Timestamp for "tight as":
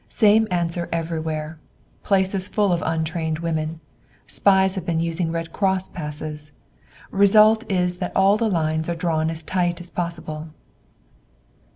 9.43-9.91